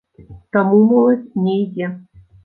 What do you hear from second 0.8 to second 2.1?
моладзь не ідзе.